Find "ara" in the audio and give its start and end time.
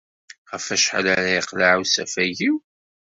1.15-1.33